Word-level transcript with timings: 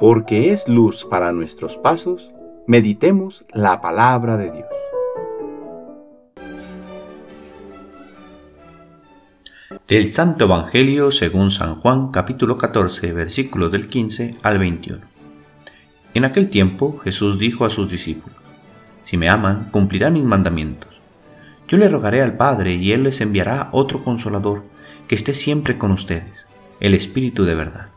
porque 0.00 0.50
es 0.50 0.66
luz 0.66 1.04
para 1.04 1.30
nuestros 1.30 1.76
pasos, 1.76 2.30
meditemos 2.66 3.44
la 3.52 3.82
palabra 3.82 4.38
de 4.38 4.50
Dios. 4.50 4.66
Del 9.86 10.10
Santo 10.10 10.46
Evangelio 10.46 11.12
según 11.12 11.50
San 11.50 11.76
Juan 11.76 12.10
capítulo 12.12 12.56
14 12.56 13.12
versículos 13.12 13.70
del 13.72 13.88
15 13.88 14.36
al 14.42 14.58
21. 14.58 15.00
En 16.14 16.24
aquel 16.24 16.48
tiempo 16.48 16.96
Jesús 16.98 17.38
dijo 17.38 17.66
a 17.66 17.70
sus 17.70 17.90
discípulos, 17.90 18.38
Si 19.02 19.18
me 19.18 19.28
aman, 19.28 19.68
cumplirán 19.70 20.14
mis 20.14 20.24
mandamientos. 20.24 20.98
Yo 21.68 21.76
le 21.76 21.90
rogaré 21.90 22.22
al 22.22 22.38
Padre 22.38 22.76
y 22.76 22.92
Él 22.92 23.02
les 23.02 23.20
enviará 23.20 23.68
otro 23.72 24.02
consolador, 24.02 24.64
que 25.06 25.14
esté 25.14 25.34
siempre 25.34 25.76
con 25.76 25.90
ustedes, 25.90 26.46
el 26.80 26.94
Espíritu 26.94 27.44
de 27.44 27.54
verdad. 27.54 27.90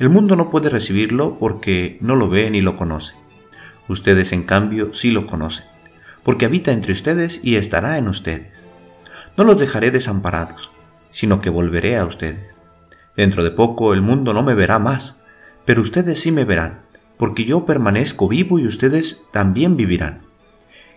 El 0.00 0.08
mundo 0.08 0.34
no 0.34 0.48
puede 0.48 0.70
recibirlo 0.70 1.38
porque 1.38 1.98
no 2.00 2.16
lo 2.16 2.30
ve 2.30 2.50
ni 2.50 2.62
lo 2.62 2.74
conoce. 2.74 3.16
Ustedes, 3.86 4.32
en 4.32 4.44
cambio, 4.44 4.94
sí 4.94 5.10
lo 5.10 5.26
conocen, 5.26 5.66
porque 6.22 6.46
habita 6.46 6.72
entre 6.72 6.92
ustedes 6.92 7.38
y 7.44 7.56
estará 7.56 7.98
en 7.98 8.08
ustedes. 8.08 8.50
No 9.36 9.44
los 9.44 9.58
dejaré 9.58 9.90
desamparados, 9.90 10.72
sino 11.10 11.42
que 11.42 11.50
volveré 11.50 11.98
a 11.98 12.06
ustedes. 12.06 12.56
Dentro 13.14 13.44
de 13.44 13.50
poco 13.50 13.92
el 13.92 14.00
mundo 14.00 14.32
no 14.32 14.42
me 14.42 14.54
verá 14.54 14.78
más, 14.78 15.22
pero 15.66 15.82
ustedes 15.82 16.18
sí 16.18 16.32
me 16.32 16.46
verán, 16.46 16.80
porque 17.18 17.44
yo 17.44 17.66
permanezco 17.66 18.26
vivo 18.26 18.58
y 18.58 18.66
ustedes 18.66 19.20
también 19.32 19.76
vivirán. 19.76 20.22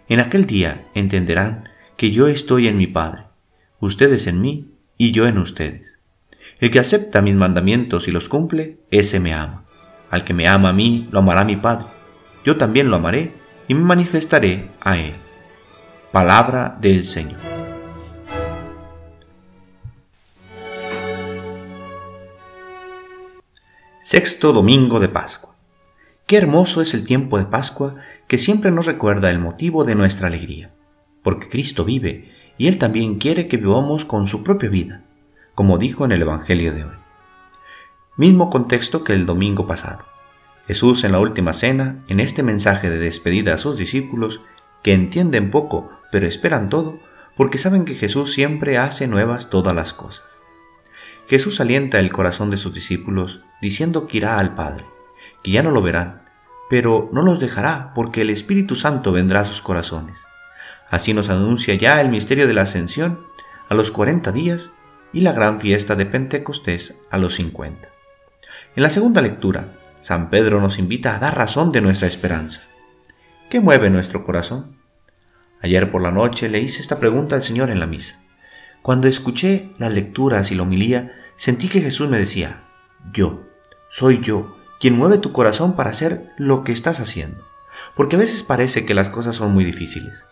En 0.08 0.22
aquel 0.22 0.46
día 0.46 0.88
entenderán 0.94 1.68
que 1.98 2.12
yo 2.12 2.28
estoy 2.28 2.70
en 2.70 2.78
mi 2.78 2.88
Padre, 2.88 3.24
ustedes 3.82 4.28
en 4.28 4.40
mí 4.40 4.72
y 4.98 5.12
yo 5.12 5.28
en 5.28 5.40
ustedes. 5.40 5.93
El 6.64 6.72
que 6.72 6.80
acepta 6.80 7.22
mis 7.22 7.36
mandamientos 7.36 8.08
y 8.08 8.12
los 8.12 8.30
cumple, 8.30 8.78
ese 8.90 9.20
me 9.20 9.34
ama. 9.34 9.66
Al 10.10 10.24
que 10.24 10.34
me 10.34 10.48
ama 10.48 10.70
a 10.70 10.72
mí, 10.72 11.10
lo 11.12 11.20
amará 11.20 11.44
mi 11.44 11.58
Padre. 11.58 11.88
Yo 12.46 12.56
también 12.56 12.90
lo 12.90 12.96
amaré 12.96 13.34
y 13.68 13.74
me 13.74 13.82
manifestaré 13.82 14.70
a 14.80 14.98
él. 14.98 15.14
Palabra 16.14 16.78
del 16.80 17.04
Señor. 17.04 17.42
Sexto 24.02 24.54
Domingo 24.54 25.02
de 25.02 25.10
Pascua. 25.10 25.58
Qué 26.26 26.38
hermoso 26.38 26.82
es 26.82 26.94
el 26.94 27.04
tiempo 27.04 27.40
de 27.40 27.46
Pascua 27.46 27.96
que 28.26 28.38
siempre 28.38 28.72
nos 28.72 28.86
recuerda 28.86 29.30
el 29.32 29.40
motivo 29.40 29.84
de 29.84 29.96
nuestra 29.96 30.28
alegría, 30.28 30.74
porque 31.24 31.50
Cristo 31.50 31.84
vive 31.84 32.32
y 32.58 32.68
Él 32.68 32.78
también 32.78 33.16
quiere 33.16 33.50
que 33.50 33.58
vivamos 33.58 34.06
con 34.06 34.28
su 34.28 34.46
propia 34.46 34.70
vida 34.70 35.04
como 35.56 35.78
dijo 35.78 36.06
en 36.06 36.12
el 36.12 36.22
Evangelio 36.22 36.74
de 36.74 36.86
hoy. 36.86 36.96
Mismo 38.18 38.50
contexto 38.50 39.04
que 39.04 39.14
el 39.14 39.26
domingo 39.26 39.68
pasado. 39.68 40.06
Jesús 40.68 41.04
en 41.04 41.12
la 41.12 41.20
última 41.20 41.54
cena, 41.54 42.04
en 42.08 42.20
este 42.20 42.42
mensaje 42.42 42.90
de 42.90 42.98
despedida 42.98 43.54
a 43.54 43.58
sus 43.58 43.78
discípulos, 43.78 44.42
que 44.82 44.94
entienden 44.94 45.52
poco, 45.52 45.90
pero 46.12 46.26
esperan 46.26 46.70
todo, 46.70 47.00
porque 47.36 47.58
saben 47.58 47.86
que 47.86 47.96
Jesús 47.96 48.34
siempre 48.34 48.78
hace 48.78 49.08
nuevas 49.08 49.50
todas 49.50 49.76
las 49.76 49.94
cosas. 49.94 50.26
Jesús 51.28 51.60
alienta 51.60 52.00
el 52.00 52.12
corazón 52.12 52.50
de 52.50 52.58
sus 52.58 52.74
discípulos, 52.74 53.42
diciendo 53.62 54.08
que 54.08 54.18
irá 54.18 54.38
al 54.38 54.56
Padre, 54.56 54.86
que 55.44 55.52
ya 55.52 55.64
no 55.64 55.72
lo 55.72 55.82
verán, 55.82 56.24
pero 56.70 57.10
no 57.12 57.22
los 57.22 57.40
dejará, 57.40 57.94
porque 57.94 58.22
el 58.22 58.30
Espíritu 58.30 58.76
Santo 58.76 59.12
vendrá 59.12 59.42
a 59.42 59.46
sus 59.46 59.62
corazones. 59.62 60.18
Así 60.90 61.14
nos 61.14 61.30
anuncia 61.30 61.76
ya 61.76 62.02
el 62.02 62.10
misterio 62.10 62.48
de 62.48 62.54
la 62.54 62.64
ascensión, 62.64 63.20
a 63.70 63.76
los 63.76 63.92
cuarenta 63.92 64.32
días 64.32 64.72
y 65.14 65.22
la 65.22 65.32
gran 65.32 65.62
fiesta 65.62 65.96
de 65.96 66.08
Pentecostés 66.08 66.96
a 67.12 67.18
los 67.18 67.36
50. 67.36 67.88
En 68.76 68.84
la 68.84 68.90
segunda 68.90 69.22
lectura, 69.22 69.80
San 70.02 70.32
Pedro 70.32 70.60
nos 70.60 70.80
invita 70.80 71.16
a 71.16 71.20
dar 71.20 71.38
razón 71.38 71.72
de 71.72 71.82
nuestra 71.82 72.08
esperanza. 72.08 72.62
¿Qué 73.50 73.62
mueve 73.62 73.92
nuestro 73.92 74.26
corazón? 74.26 74.76
Ayer 75.62 75.92
por 75.92 76.02
la 76.02 76.12
noche 76.12 76.50
le 76.50 76.60
hice 76.60 76.82
esta 76.82 77.00
pregunta 77.00 77.36
al 77.36 77.44
Señor 77.44 77.70
en 77.70 77.80
la 77.80 77.86
misa. 77.86 78.22
Cuando 78.82 79.08
escuché 79.08 79.70
las 79.78 79.94
lecturas 79.94 80.52
y 80.52 80.56
la 80.56 80.64
homilía, 80.64 81.14
sentí 81.38 81.70
que 81.70 81.80
Jesús 81.80 82.10
me 82.10 82.18
decía, 82.18 82.64
yo, 83.14 83.44
soy 83.88 84.20
yo, 84.20 84.58
quien 84.80 84.98
mueve 84.98 85.20
tu 85.20 85.32
corazón 85.32 85.76
para 85.76 85.92
hacer 85.92 86.32
lo 86.38 86.64
que 86.64 86.72
estás 86.72 87.00
haciendo. 87.00 87.46
Porque 87.96 88.16
a 88.16 88.20
veces 88.20 88.44
parece 88.44 88.86
que 88.86 88.94
las 88.94 89.10
cosas 89.10 89.36
son 89.36 89.54
muy 89.54 89.64
difíciles, 89.64 90.26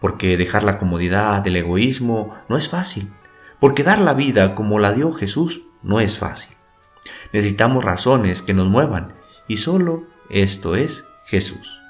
porque 0.00 0.36
dejar 0.36 0.62
la 0.62 0.78
comodidad, 0.78 1.44
el 1.46 1.56
egoísmo, 1.56 2.34
no 2.48 2.58
es 2.58 2.68
fácil 2.68 3.10
porque 3.60 3.82
dar 3.82 3.98
la 3.98 4.14
vida 4.14 4.54
como 4.54 4.78
la 4.78 4.92
dio 4.92 5.12
Jesús 5.12 5.62
no 5.82 6.00
es 6.00 6.18
fácil. 6.18 6.56
Necesitamos 7.32 7.84
razones 7.84 8.42
que 8.42 8.54
nos 8.54 8.66
muevan 8.66 9.14
y 9.48 9.58
solo 9.58 10.04
esto 10.30 10.74
es 10.76 11.04
Jesús. 11.24 11.80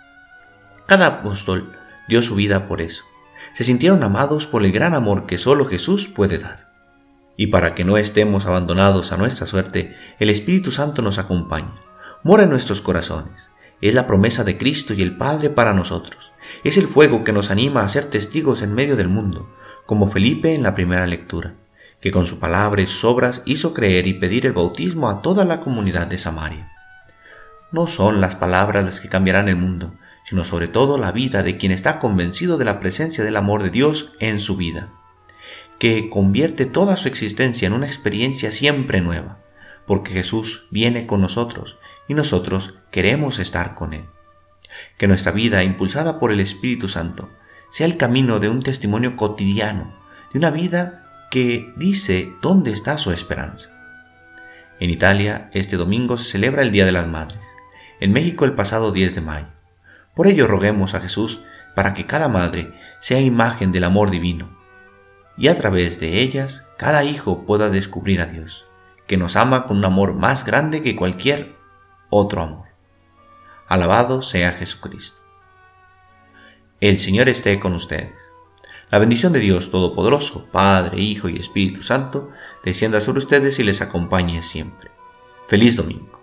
Cada 0.87 1.07
apóstol 1.07 1.77
dio 2.09 2.23
su 2.23 2.35
vida 2.35 2.69
por 2.69 2.81
eso. 2.81 3.05
Se 3.55 3.65
sintieron 3.65 4.03
amados 4.03 4.47
por 4.47 4.65
el 4.65 4.73
gran 4.73 4.95
amor 4.95 5.27
que 5.27 5.39
solo 5.39 5.65
Jesús 5.65 6.09
puede 6.09 6.39
dar. 6.39 6.73
Y 7.37 7.49
para 7.49 7.75
que 7.75 7.85
no 7.85 7.97
estemos 7.97 8.47
abandonados 8.47 9.13
a 9.13 9.17
nuestra 9.17 9.47
suerte, 9.47 9.97
el 10.19 10.31
Espíritu 10.31 10.71
Santo 10.71 11.03
nos 11.03 11.19
acompaña, 11.19 11.75
mora 12.23 12.45
en 12.45 12.51
nuestros 12.51 12.81
corazones. 12.81 13.51
Es 13.81 13.95
la 13.95 14.07
promesa 14.07 14.45
de 14.45 14.57
Cristo 14.57 14.95
y 14.95 15.03
el 15.03 15.17
Padre 15.17 15.51
para 15.51 15.75
nosotros. 15.75 16.33
Es 16.65 16.79
el 16.79 16.87
fuego 16.87 17.25
que 17.25 17.33
nos 17.33 17.51
anima 17.51 17.83
a 17.83 17.89
ser 17.89 18.07
testigos 18.07 18.63
en 18.63 18.75
medio 18.75 18.97
del 18.97 19.09
mundo, 19.09 19.51
como 19.87 20.09
Felipe 20.09 20.55
en 20.55 20.63
la 20.63 20.75
primera 20.75 21.07
lectura, 21.07 21.55
que 22.01 22.11
con 22.11 22.27
su 22.27 22.39
palabra 22.39 22.83
y 22.83 22.87
sus 22.87 23.05
obras 23.05 23.43
hizo 23.47 23.73
creer 23.73 24.07
y 24.07 24.15
pedir 24.15 24.45
el 24.45 24.53
bautismo 24.53 25.09
a 25.09 25.23
toda 25.23 25.45
la 25.45 25.61
comunidad 25.61 26.09
de 26.09 26.19
Samaria. 26.19 26.73
No 27.73 27.87
son 27.87 28.21
las 28.21 28.37
palabras 28.37 28.85
las 28.85 29.01
que 29.01 29.09
cambiarán 29.09 29.49
el 29.49 29.57
mundo, 29.57 29.95
sino 30.25 30.45
sobre 30.45 30.67
todo 30.69 30.99
la 30.99 31.13
vida 31.13 31.43
de 31.43 31.57
quien 31.57 31.73
está 31.73 31.99
convencido 31.99 32.59
de 32.59 32.65
la 32.65 32.81
presencia 32.81 33.25
del 33.25 33.37
amor 33.37 33.63
de 33.63 33.71
Dios 33.71 34.13
en 34.19 34.41
su 34.41 34.57
vida, 34.57 34.89
que 35.79 36.11
convierte 36.11 36.67
toda 36.67 36.97
su 36.97 37.07
existencia 37.09 37.67
en 37.67 37.73
una 37.73 37.87
experiencia 37.87 38.51
siempre 38.51 39.01
nueva, 39.01 39.39
porque 39.87 40.13
Jesús 40.13 40.67
viene 40.71 41.07
con 41.07 41.21
nosotros 41.21 41.79
y 42.09 42.15
nosotros 42.15 42.75
queremos 42.91 43.39
estar 43.39 43.75
con 43.75 43.95
Él. 43.95 44.05
Que 44.99 45.07
nuestra 45.07 45.33
vida, 45.33 45.63
impulsada 45.63 46.19
por 46.19 46.33
el 46.33 46.41
Espíritu 46.41 46.89
Santo, 46.89 47.31
sea 47.71 47.87
el 47.87 47.97
camino 47.97 48.39
de 48.39 48.49
un 48.49 48.61
testimonio 48.61 49.17
cotidiano, 49.17 49.95
de 50.33 50.39
una 50.39 50.51
vida 50.51 51.07
que 51.31 51.73
dice 51.77 52.33
dónde 52.41 52.73
está 52.73 52.99
su 52.99 53.13
esperanza. 53.13 53.71
En 54.79 54.91
Italia, 54.91 55.51
este 55.53 55.77
domingo 55.77 56.17
se 56.17 56.33
celebra 56.33 56.63
el 56.63 56.71
Día 56.71 56.87
de 56.87 56.93
las 56.93 57.07
Madres, 57.07 57.41
en 58.01 58.13
México 58.13 58.45
el 58.45 58.53
pasado 58.53 58.93
10 58.93 59.15
de 59.15 59.21
mayo. 59.21 59.47
Por 60.15 60.27
ello 60.27 60.47
roguemos 60.47 60.95
a 60.95 61.01
Jesús 61.01 61.41
para 61.75 61.95
que 61.95 62.07
cada 62.07 62.29
madre 62.29 62.73
sea 63.01 63.21
imagen 63.21 63.73
del 63.73 63.85
amor 63.85 64.11
divino, 64.11 64.57
y 65.37 65.49
a 65.49 65.57
través 65.57 66.01
de 66.01 66.21
ellas 66.21 66.67
cada 66.79 67.05
hijo 67.05 67.45
pueda 67.45 67.69
descubrir 67.69 68.21
a 68.21 68.27
Dios, 68.27 68.67
que 69.07 69.17
nos 69.17 69.37
ama 69.37 69.67
con 69.67 69.79
un 69.79 69.85
amor 69.85 70.15
más 70.15 70.45
grande 70.45 70.83
que 70.83 70.97
cualquier 70.97 71.55
otro 72.11 72.43
amor. 72.43 72.67
Alabado 73.69 74.23
sea 74.23 74.53
Jesucristo. 74.53 75.26
El 76.81 76.99
Señor 77.01 77.31
esté 77.31 77.59
con 77.59 77.73
ustedes. 77.73 78.13
La 78.91 78.99
bendición 78.99 79.33
de 79.33 79.41
Dios 79.41 79.71
Todopoderoso, 79.71 80.45
Padre, 80.53 81.01
Hijo 81.01 81.31
y 81.31 81.39
Espíritu 81.39 81.83
Santo, 81.83 82.31
descienda 82.63 83.01
sobre 83.01 83.21
ustedes 83.21 83.59
y 83.59 83.63
les 83.63 83.81
acompañe 83.81 84.43
siempre. 84.43 84.91
Feliz 85.47 85.77
domingo. 85.77 86.16